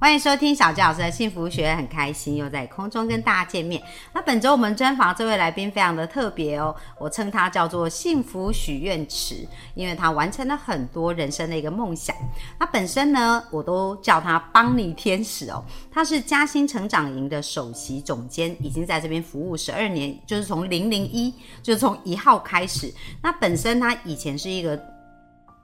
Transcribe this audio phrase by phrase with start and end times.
[0.00, 3.82] 欢迎收听小纪老师的幸福学，很开心又在空中跟大家见面。
[4.14, 12.16] 那本周我们专访这位来宾非常的特别哦，我称他叫做幸福许愿池，因为他完成了很多人生的一个梦想。
[12.58, 15.62] 那本身呢，我都叫他邦尼天使哦。
[15.92, 21.30] 他是嘉兴成长营的首席总监，已经在这边服务十二年，就是从零零一，
[21.62, 22.90] 就是从一号开始。
[23.20, 24.82] 那本身他以前是一个。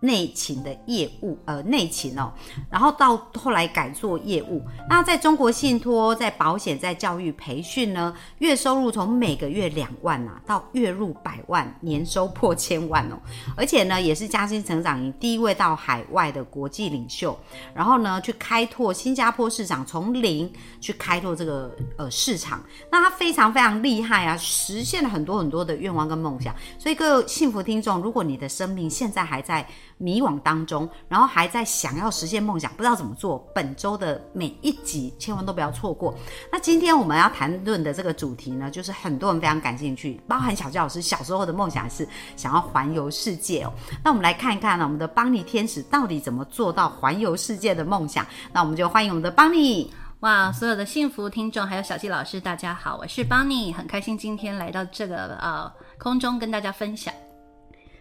[0.01, 2.31] 内勤的业务，呃，内勤哦，
[2.71, 4.63] 然后到后来改做业务。
[4.89, 13.19] 那在中国信托、在保险、在教育培训呢，月收入从每个月两万啊，到月入百万，年收破千万哦。
[13.57, 17.37] 而且呢，也是嘉兴成长营第一位到海外的国际领袖，
[17.75, 22.63] 然后呢，去开拓新加坡市场，从零去开拓这个呃市场。
[22.93, 26.55] 那他非常非常厉害啊，实现了很多很多的愿望跟梦想。
[26.79, 29.67] 所以各位幸福听众，如果你的生命现在还在。
[29.99, 33.39] 迷惘当中，然后还在想要实现梦想，不知道怎么做。
[33.55, 36.15] 本周的每一集千万都不要错过。
[36.53, 43.73] 那今天我们要谈论的这个主题呢，就是很多人非常感兴趣，包含小教老师小时候的梦想是想要环游世界哦。
[44.05, 48.27] 那我们来看一看呢，我们的邦尼天使到底怎么做到环游世界的梦想？
[48.53, 49.93] 那我们就欢迎我们的邦尼。
[50.21, 57.13] 哇，所有的幸福听众还有小纪老师，大家好，我是邦尼，很开心今天来到这个呃空中跟大家分享。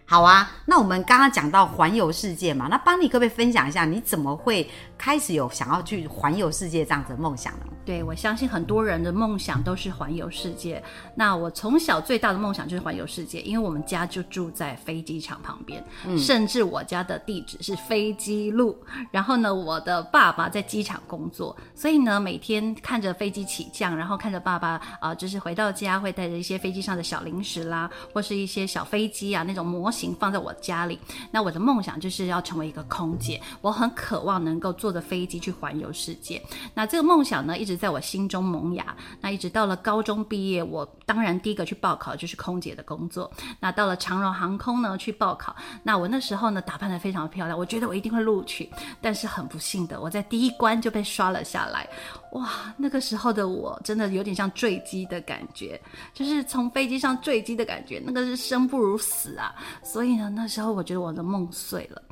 [0.08, 7.66] 好啊，那我们刚刚讲到环游世界嘛，那邦尼可不可以分享一下，你怎么会开始有想要去环游世界这样子的梦想呢？
[7.84, 10.80] 对，我相信很多人的梦想都是环游世界。
[11.16, 15.84] 那我从小最大的梦想就是环游世界，因为我们家就住在飞机场旁边，
[16.16, 18.78] 甚至我家的地址是飞机路。
[19.10, 30.98] 然后呢，我的爸爸在机场工作，所以呢，每天看着飞机起降，然后看着爸爸啊，就是回到家会带着一些飞机上的小零食啦，或是一些小飞机啊那种模型放在我家里。
[31.30, 36.42] 那我的梦想就是要成为一个空姐，我很渴望能够坐着飞机去环游世界。
[36.74, 37.76] 那这个梦想呢，一直。
[37.76, 43.30] 在我心中萌芽，那一直到了高中毕业，我当然第一个去报考就是空姐的工作。
[43.60, 48.68] 那到了长荣航空呢去报考，那我那时候呢打扮的非常漂亮，我觉得我一定会录取，
[49.02, 51.86] 但是很不幸的，我在第一关就被刷了下来。
[52.32, 55.80] 哇，那个时候的我真的有点像坠机的感觉，
[56.14, 59.54] 就是从飞机上坠机的感觉，那个是生不如死啊。
[59.86, 62.02] 所以呢，那时候我觉得我的梦碎了，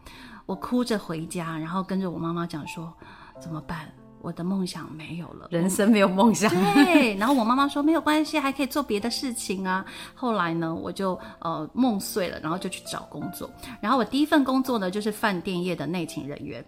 [0.46, 2.92] 我哭着回家，然后跟着我妈妈讲说
[3.40, 3.90] 怎么办。
[4.22, 6.48] 我的梦想没有了，人生没有梦想。
[6.72, 9.84] 对，然后我妈妈说没有关系，还可以做别的事情啊。
[10.14, 13.50] 后来呢，我就呃梦碎了，然后就去找工作。
[13.82, 16.64] 然后我第一份工作呢，就是饭店业的内勤人员。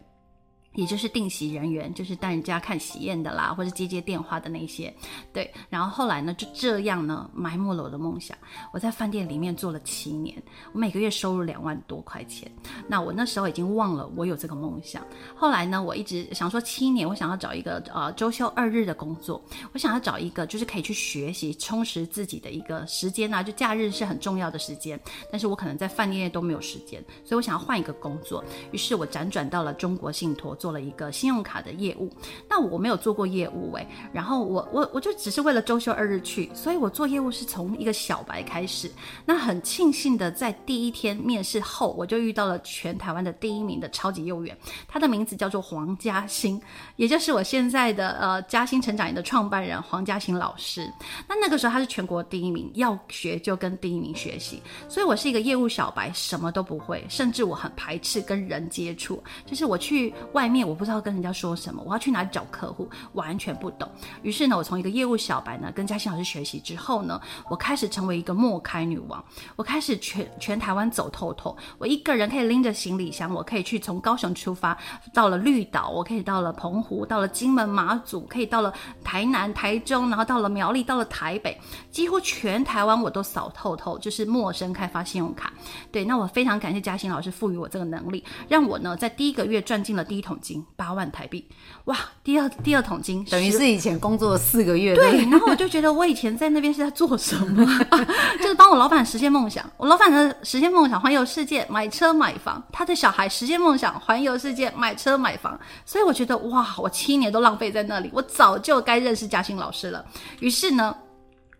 [0.76, 4.94] 也就是定席人员，就是带人家看喜宴的啦，或者接接电话的那些，
[5.32, 5.52] 对。
[5.70, 8.36] 然后后来呢，就这样呢，埋没了我的梦想。
[8.72, 10.40] 我在饭店里面做了七年，
[10.72, 12.50] 我每个月收入两万多块钱。
[12.86, 15.02] 那我那时候已经忘了我有这个梦想。
[15.34, 19.42] 后来呢，我一直想说，七年我想要找一个呃周休二日的工作，
[19.72, 25.00] 我想要找一个就是可以去学习、充实自己的一个时间啊，就假日是很重要的时间。
[25.32, 28.44] 但是我可能在饭店都没有时间，所以我想要换一个工作。
[28.72, 30.54] 于是我辗转到了中国信托。
[30.66, 32.10] 做了一个信用卡的业务，
[32.50, 38.90] 那我没有做过业务诶，然后我我我就只是为了周休二日去，所以我做业务是从一个小白开始。
[39.24, 46.60] 那很庆幸的，在第一天面试后，我就遇到了全台湾的第一名的超级业务员，他的名字叫做黄嘉欣，
[46.96, 50.92] 也就是我现在的呃嘉兴成长营的创办人黄嘉欣老师。
[51.28, 60.55] 那那个时候他是全国第一名，要学就跟第一名学习，所以我是一个业务小白，什么都不会，甚至我很排斥跟人接触，就是我去外面。
[60.64, 63.88] 我不知道跟人家说什么，我要去哪里找客户，完全不懂。
[64.22, 69.24] 于是呢，我从一个业务小白呢，跟嘉欣老师学习之后呢，我开始成为一个莫开女王。
[69.56, 74.76] 我开始全全台湾走透透，我一个人可以拎着行李箱，我可以去从高雄出发，
[75.12, 81.60] 到了绿岛，我可以到了澎湖，到了金门马祖，可以到了台南、台中，然后到了苗栗，到了台北，
[81.90, 85.52] 几乎全台湾我都扫透透，就是陌生开发信用卡。
[85.90, 90.38] 对，那我非常感谢嘉欣老师赋予我这个能力，让我呢在第一个月赚进了第一桶。
[90.46, 91.44] 金八万台币，
[91.86, 91.98] 哇！
[92.22, 94.94] 第二第二桶金，等于是以前工作四个月。
[94.94, 97.66] 对，然后我就觉得我以前在那边是在做什么？
[98.38, 99.68] 就是帮我老板实现梦想。
[99.76, 105.58] 我老板的实现梦想，环游世界，买车买房；他的小孩实现梦想，环游世界，买车买房。
[105.84, 106.76] 所以我觉得，哇！
[106.78, 110.04] 我七年都浪费在那里，我早就该认识嘉兴老师了。
[110.38, 110.94] 于是呢。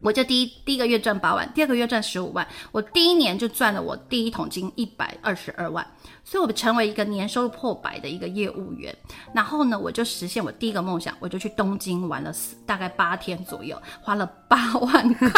[0.03, 5.85] 我就第一第一个月赚八万，第二个月赚十五万，我第一年就赚了我第一桶金一百二十二万，
[6.29, 8.95] 所以我成为一个年收入破百的一个业务员。
[9.33, 12.35] 然后呢，我就实现我第一个梦想，我就去东京玩了
[12.67, 15.29] 大概八天左右，花了 八万块，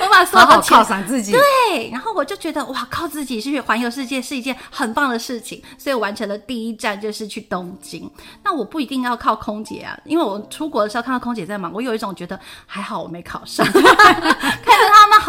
[0.00, 1.32] 我把所有的钱犒赏自己。
[1.32, 8.10] 对，然后我就觉得哇，靠自己去环游世界是一件很棒的事情，所以我完成了第一站就是去东京。
[8.42, 13.64] 那我不一定要靠空姐啊，因为我出国的时候看到空姐在忙，我有一种觉得还好我没考上，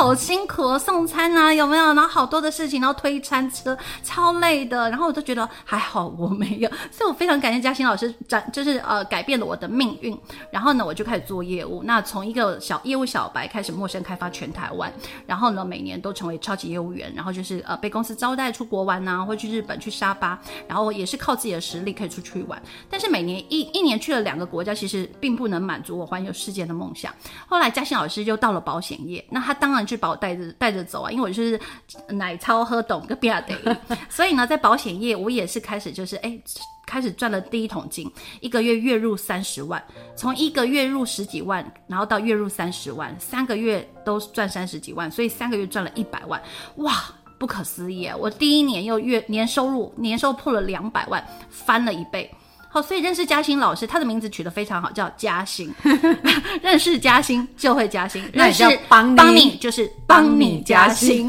[0.03, 1.85] 好辛苦送餐啊，有没有？
[1.94, 10.15] 然后好多的事情，然后推餐车超累的，然后我就觉得还好我没有， 所以我非常感谢嘉欣老师，展就是呃改变了我的命运。
[10.51, 14.91] 然后呢，我就开始做业务，那从一个小业务小白开始陌生开发全台湾，
[15.25, 22.61] 然后呢每年都成为超级业务员，然后就是呃被公司招待出国玩呐，或去日本去沙巴，然后也是靠自己的实力可以出去玩。
[22.89, 27.09] 但是每年一一年去了两个国家，其实并不能满足我环游世界的梦想。
[27.47, 31.60] 后来嘉欣老师就到了保险业，那他当然就把我带着带着走啊，因为我就是
[32.10, 33.56] 奶超喝懂个比亚迪，
[34.10, 36.40] 所以呢，在保险业我也是开始就是哎，
[36.86, 38.12] 开始赚了第一桶金，
[38.42, 39.84] 一个月月入三十万，
[40.16, 46.42] 从一个月入十几万，然后到月入三十万，三个月都赚三十几万，所以三个月赚了一百万，
[46.78, 47.04] 哇，
[47.39, 48.10] 不可思议！
[48.18, 52.34] 我第一年又月年收入年收破了两百万，翻了一倍。
[52.74, 55.72] 好，所以认识嘉欣老师，他的名字取得非常好，叫嘉欣。
[56.60, 61.28] 认识嘉欣就会嘉欣，认识帮帮你就是帮你嘉欣。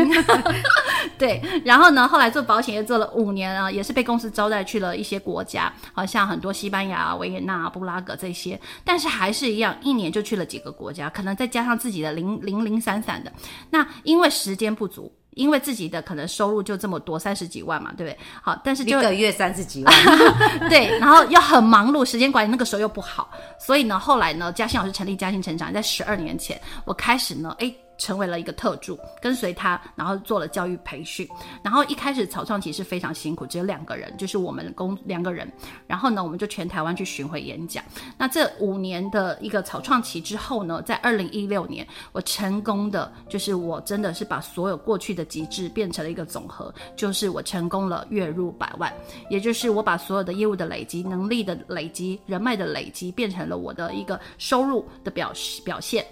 [1.18, 13.30] 对，然后呢，后来做保险业做了五年啊，也是被公司招待去了一些国家，好像很多西班牙、维也纳、布拉格这些，但是还是一样，一年就去了几个国家，可能再加上自己的零零零散散的，
[13.68, 15.12] 那因为时间不足。
[15.34, 18.18] 因为自己的可能收入就这么多，三十几万嘛，对不对？
[18.42, 19.94] 好，但是一个月三十几万，
[20.70, 27.72] 对，然后又很忙碌，时间管理那个时候又不好，所以呢，后来呢，嘉兴老师成立嘉兴成长，在十二年前，我开始呢，哎。
[27.98, 31.28] 成为了一个特助，跟随他，然后做了教育培训。
[31.62, 35.50] 然后一开始草创期是非常辛苦，只有两个人，就是我们公两个人。
[35.86, 37.84] 然后呢，我们就全台湾去巡回演讲。
[38.18, 48.92] 那这五年的一个草创期之后呢，在二零一六年，我成功的就是我真的是把所有过去的极致变成了一个总和，就是我成功了月入百万，
[49.30, 55.32] 也就是我把所有的业务的累积、能力的累积、人脉的累积，变成了我的一个收入的表
[55.64, 56.04] 表现。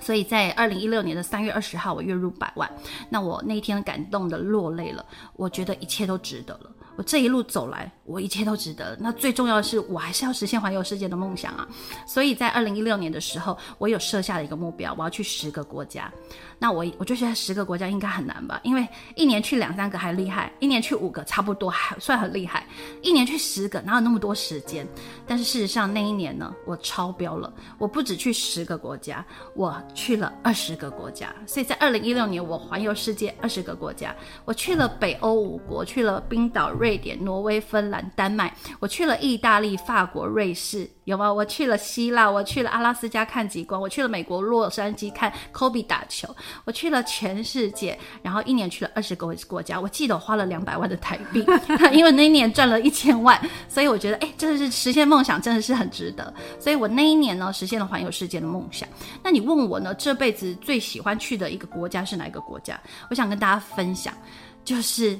[0.00, 2.70] 所以在二零一六年的三月二十号，我月入百万，
[3.08, 5.04] 那我那一天感动的落泪了，
[5.36, 6.70] 我觉得一切都值得了。
[6.96, 8.96] 我这一路走来，我一切都值得。
[9.00, 11.66] 那最重要的是，我还是要实现环游世界的梦想啊！
[12.06, 16.12] 所以在二零一六年的时候，我有设下了一个目标，我要去十个国家。
[16.58, 18.60] 那我我就觉得十个国家应该很难吧？
[18.62, 18.86] 因为
[19.16, 22.66] 一年去两三个还厉害，一年去五个差不多还算很厉害，
[23.02, 24.86] 一年去十个哪有那么多时间？
[25.26, 27.52] 但是事实上那一年呢，我超标了。
[27.78, 29.24] 我不止去十个国家，
[29.56, 31.34] 我去了二十个国家。
[31.46, 34.14] 所以在二零一六年，我环游世界二十个国家。
[34.44, 38.54] 我去了北欧五国，去了冰岛、瑞瑞典、挪威、芬兰、丹麦。
[38.78, 40.86] 我去了意大利、法国、瑞士。
[41.04, 41.32] 有吗？
[41.32, 46.28] 我去了希腊，我去了阿拉斯加看极光，我去了美国洛杉矶看科比打球，
[46.64, 49.80] 我去了全世界，然后一年去了二十个国家。
[49.80, 51.44] 我记得我花了两百万的台币，
[51.92, 56.32] 因为那一年赚了一千万，所以我觉得，哎，真的是实现梦想，真的是很值得。
[56.60, 58.86] 所以我那一年呢，实现了环游世界的梦想。
[59.24, 62.78] 那你问我呢，这辈子最喜欢去的一个国家是哪一个国家？
[63.08, 64.14] 我想跟大家分享，
[64.62, 65.18] 就是。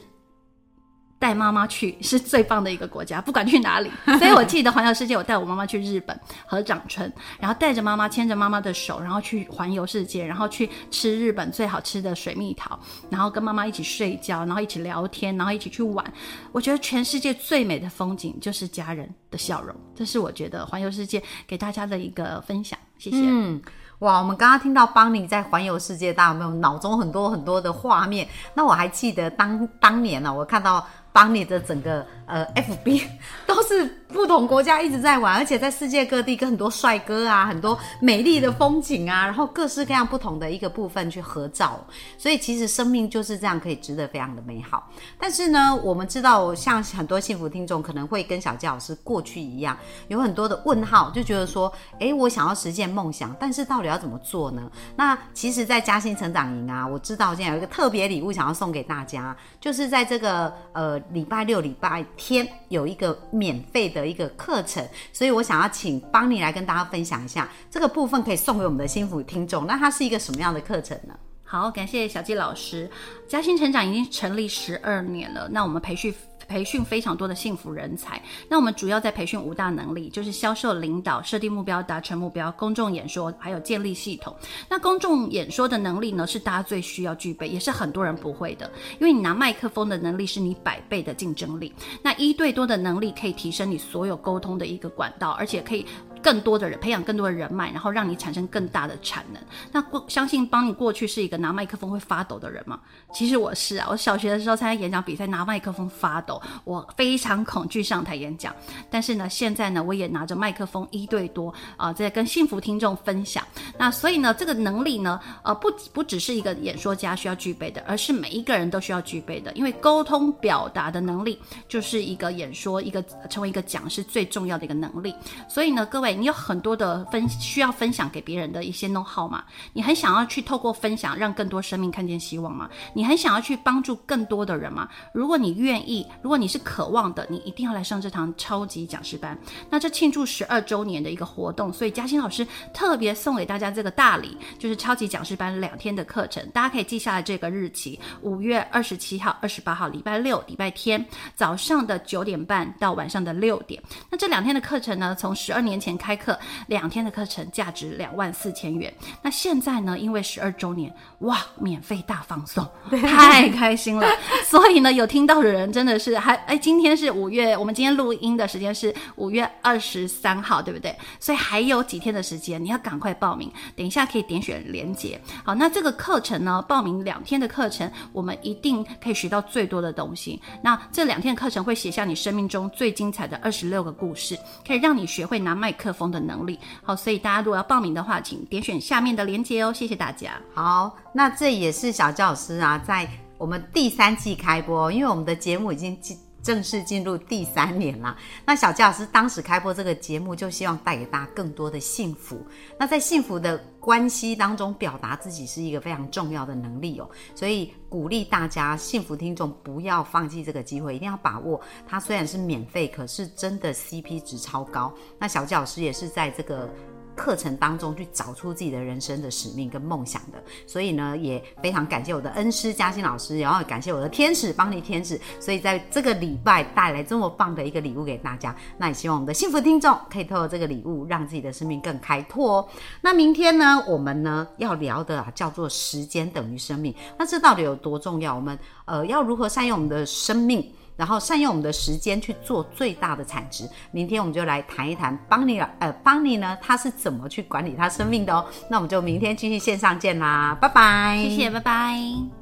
[1.22, 3.88] 带妈妈去是最棒的一个国家，不管去哪里。
[4.18, 12.76] 所以我记得环游世界，我带我妈妈去日本和长春，然后带着妈妈牵着妈妈的手，然后去环游世界，然后去吃日本最好吃的水蜜桃，
[13.08, 16.04] 然后跟妈妈一起睡觉，然后一起聊天，然后一起去玩。
[16.50, 22.76] 我觉得全世界最美的风景就是家人的笑容，这是我觉得环游世界给大家的一个分享。
[22.98, 23.18] 谢谢。
[23.20, 23.62] 嗯，
[24.00, 28.26] 哇，我们刚刚听到邦尼在环游世界，大家有没有脑中很多很多的画面？
[28.54, 30.84] 那我还记得当当年呢，我看到。
[31.12, 33.02] 帮你的整个呃，FB
[33.46, 41.78] 都是不同国家一直在玩，而且在世界各地跟很多帅哥啊、很多美丽的风景啊，然后各式各样不同的一个部分去合照。
[42.16, 44.90] 所以其实生命就是这样，可以值得非常的美好。
[45.18, 49.76] 但是呢，我们知道，像很多幸福听众可能会跟小杰老师过去一样，
[50.08, 54.70] 有很多的问号，就觉得说，诶，我想要实现梦想，但是到底要怎么做呢？
[54.96, 61.00] 那其实，在嘉兴成长营啊，我知道现在有一个特别礼物想要送给大家，就是在这个呃。
[61.12, 69.66] 礼拜六、礼拜天有一个免费的一个课程，所以我想要请邦尼来跟大家分享一下这个部分，可以送给我们的幸福听众。
[69.66, 71.14] 那它是一个什么样的课程呢？
[71.44, 72.90] 好，感谢小纪老师。
[73.28, 76.14] 嘉兴成长已经成立十二年了，那我们培训。
[76.46, 78.22] 培训非常多的幸福人才。
[78.48, 84.34] 那我们主要在培训五大能力，就是销售、领导、设定目标、达成目标、公众演说，还有建立系统。
[84.68, 88.70] 那公众演说的能力呢，是大家最需要具备，也是很多人不会的，
[89.00, 91.72] 因为你拿麦克风的能力是你百倍的竞争力。
[92.02, 95.86] 那一对多的能力可以提升你所有沟通的一个管道，而且可以。
[96.22, 99.42] 更多的人培养更多的人脉，然后让你产生更大的产能。
[99.72, 102.78] 那过相信帮你过去是一个拿麦克风会发抖的人吗？
[103.12, 108.54] 其实我是啊，我小学的时候参加演讲比赛，拿麦克风发抖，我非常恐惧上台演讲。
[108.88, 113.44] 但是呢，现在呢，我也拿着麦克风一对多啊，在跟幸福听众分享。
[113.76, 119.52] 那所以呢，这个能力呢，呃，不不只是一个演说家需要具备的，而是每一个人都需要具备的。
[119.54, 121.36] 因为沟通表达的能力
[121.68, 125.12] 就是一个演说一个成为一个讲师最重要的一个能力。
[125.48, 126.11] 所以呢，各位。
[126.14, 129.44] 你有很多的分需要分享给别人的一些 know how 吗？
[129.72, 132.68] 你很想要去透过分享让更多生命看见希望吗？
[132.92, 134.88] 你很想要去帮助更多的人吗？
[135.14, 139.38] 如果你愿意，如果你是渴望的，你一定要来上这堂超级讲师班。
[139.70, 146.44] 那这庆祝十二周年的一个活动，所以嘉欣老师特别送给大家这个大礼，就是超级讲师班两天的课程。
[146.50, 151.04] 大家可以记下来这个日期：五月二十七号、二十八号，礼拜六、礼拜天
[151.36, 153.82] 早上的九点半到晚上的六点。
[154.10, 155.92] 那这两天的课程呢，从十二年前。
[156.02, 158.92] 开课两天的课程价值两万四千元，
[159.22, 159.96] 那现在呢？
[159.96, 164.08] 因为十二周年，哇，免费大放送，太开心了。
[164.44, 170.92] 所以呢，有听到的人真的是还哎，今天是五月，我们今天录音的时间是五月二十三号，对不对？
[171.20, 173.48] 所以还有几天的时间，你要赶快报名。
[173.76, 175.20] 等一下可以点选连接。
[175.44, 180.42] 好，那这个课程呢，报名两天的课程，我们一定可以学到最多的东西。
[180.60, 185.91] 那这两天课程会写下你生命中最精彩的二十六个故事，可以让你学会拿麦克。
[185.92, 189.72] 风的能力好，所以大家如果要报名的话，请点选下面的链接哦。
[189.72, 190.32] 谢谢大家。
[190.54, 193.08] 好，那这也是小教师啊，在
[193.38, 198.16] 我们第三季开播，因为我们的节目已经进正式进入第三年了。
[198.44, 202.44] 那小教师当时开播这个节目，就希望带给大家更多的幸福。
[202.78, 207.08] 那在幸福的关系当中，表达自己是一个非常重要的能力哦。
[207.34, 211.60] 所以鼓励大家幸福听众不要放弃这个机会，一定要把握。
[211.86, 214.92] 它虽然是免费，可是真的 CP 值超高。
[215.18, 216.68] 那小教师也是在这个。
[217.14, 228.54] 课程当中去找出自己的人生的使命跟梦想的，所以呢，也非常感谢我的恩师嘉欣老师，然后感谢我的天使邦尼天使，所以在这个礼拜带来这么棒的一个礼物给大家。
[228.78, 232.68] 那也希望我们的幸福听众可以透过这个礼物，让自己的生命更开拓哦。
[233.00, 238.34] 那明天呢，我们呢要聊的啊叫做时间等于生命，那这到底有多重要？
[238.34, 240.72] 我们呃要如何善用我们的生命？
[240.96, 243.68] 然后善用我们的时间去做最大的产值。
[243.90, 248.44] 明天我们就来谈一谈邦尼了，呃，邦尼呢，他是怎么去管理他生命的哦？
[248.68, 252.41] 那我们就明天继续线上见啦，拜拜，谢谢，拜拜。